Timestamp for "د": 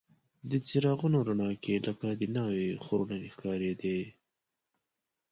0.49-0.51, 2.19-2.21